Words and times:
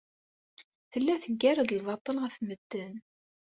Tella 0.91 1.15
teggar-d 1.23 1.69
lbaṭel 1.79 2.15
ɣef 2.23 2.35
medden. 2.47 2.93